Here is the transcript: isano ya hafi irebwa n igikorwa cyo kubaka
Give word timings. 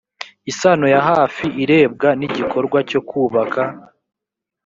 isano 0.51 0.85
ya 0.93 1.01
hafi 1.09 1.45
irebwa 1.63 2.09
n 2.19 2.21
igikorwa 2.27 2.77
cyo 2.89 2.99
kubaka 3.09 3.61